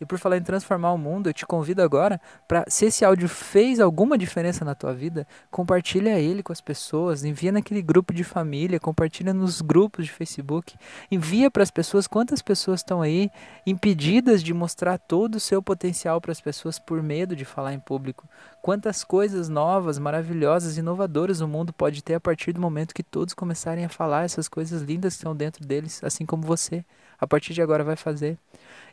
E 0.00 0.04
por 0.04 0.18
falar 0.18 0.36
em 0.36 0.42
transformar 0.42 0.92
o 0.92 0.98
mundo, 0.98 1.28
eu 1.28 1.34
te 1.34 1.46
convido 1.46 1.82
agora 1.82 2.20
para, 2.46 2.64
se 2.68 2.86
esse 2.86 3.04
áudio 3.04 3.28
fez 3.28 3.80
alguma 3.80 4.18
diferença 4.18 4.64
na 4.64 4.74
tua 4.74 4.92
vida, 4.92 5.26
compartilha 5.50 6.18
ele 6.18 6.42
com 6.42 6.52
as 6.52 6.60
pessoas, 6.60 7.24
envia 7.24 7.52
naquele 7.52 7.82
grupo 7.82 8.12
de 8.12 8.24
família, 8.24 8.80
compartilha 8.80 9.32
nos 9.32 9.60
grupos 9.60 10.06
de 10.06 10.12
Facebook, 10.12 10.76
envia 11.10 11.50
para 11.50 11.62
as 11.62 11.70
pessoas 11.70 12.06
quantas 12.06 12.42
pessoas 12.42 12.80
estão 12.80 13.02
aí 13.02 13.30
impedidas 13.66 14.42
de 14.42 14.52
mostrar 14.52 14.98
todo 14.98 15.36
o 15.36 15.40
seu 15.40 15.62
potencial 15.62 16.20
para 16.20 16.32
as 16.32 16.40
pessoas 16.40 16.78
por 16.78 17.02
medo 17.02 17.36
de 17.36 17.44
falar 17.44 17.72
em 17.72 17.80
público. 17.80 18.28
Quantas 18.60 19.04
coisas 19.04 19.48
novas, 19.48 19.98
maravilhosas, 19.98 20.78
inovadoras 20.78 21.40
o 21.40 21.48
mundo 21.48 21.72
pode 21.72 22.02
ter 22.02 22.14
a 22.14 22.20
partir 22.20 22.52
do 22.52 22.60
momento 22.60 22.94
que 22.94 23.02
todos 23.02 23.34
começarem 23.34 23.84
a 23.84 23.88
falar 23.88 24.24
essas 24.24 24.48
coisas 24.48 24.82
lindas 24.82 25.14
que 25.14 25.18
estão 25.18 25.36
dentro 25.36 25.66
deles, 25.66 26.02
assim 26.02 26.24
como 26.24 26.42
você, 26.42 26.84
a 27.18 27.26
partir 27.26 27.54
de 27.54 27.62
agora 27.62 27.84
vai 27.84 27.96
fazer. 27.96 28.38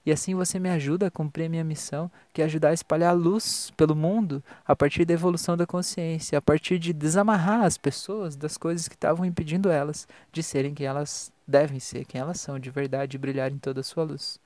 E 0.06 0.12
assim 0.12 0.34
você 0.34 0.58
me 0.58 0.70
ajuda 0.70 1.08
a 1.08 1.12
cumprir 1.12 1.46
a 1.46 1.50
minha 1.50 1.64
missão, 1.64 2.10
que 2.34 2.42
é 2.42 2.46
ajudar 2.46 2.70
a 2.70 2.74
espalhar 2.74 3.12
a 3.12 3.16
luz 3.16 3.72
pelo 3.78 3.96
mundo 3.96 4.44
a 4.66 4.76
partir 4.76 5.06
da 5.06 5.14
evolução 5.14 5.56
da 5.56 5.68
consciência, 5.68 6.38
a 6.38 6.42
partir 6.42 6.80
de 6.80 6.92
desamarrar 6.92 7.64
as 7.64 7.78
pessoas 7.78 8.36
das 8.36 8.58
coisas 8.58 8.88
que 8.88 8.96
estavam 8.96 9.26
impedindo 9.26 9.70
elas 9.70 10.08
de 10.32 10.42
serem 10.42 10.74
quem 10.74 10.88
elas 10.88 11.32
devem 11.48 11.80
ser, 11.80 12.06
quem 12.06 12.20
elas 12.20 12.40
são 12.40 12.58
de 12.58 12.72
verdade 12.72 13.16
e 13.16 13.20
brilhar 13.20 13.52
em 13.52 13.60
toda 13.60 13.82
a 13.82 13.84
sua 13.84 14.04
luz. 14.04 14.40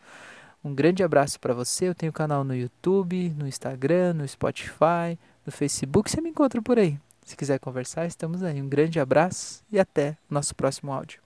Um 0.64 0.74
grande 0.74 1.04
abraço 1.04 1.40
para 1.40 1.54
você. 1.54 1.88
Eu 1.88 1.96
tenho 1.96 2.12
canal 2.12 2.44
no 2.44 2.56
YouTube, 2.56 3.34
no 3.38 3.48
Instagram, 3.48 4.14
no 4.16 4.28
Spotify, 4.28 5.18
no 5.46 5.52
Facebook. 5.52 6.10
Você 6.10 6.20
me 6.20 6.32
encontra 6.32 6.60
por 6.60 6.80
aí. 6.80 7.00
Se 7.24 7.38
quiser 7.38 7.60
conversar, 7.60 8.08
estamos 8.08 8.44
aí. 8.44 8.62
Um 8.62 8.68
grande 8.68 9.00
abraço 9.00 9.64
e 9.72 9.80
até 9.80 10.18
o 10.30 10.34
nosso 10.34 10.56
próximo 10.56 10.92
áudio. 10.92 11.25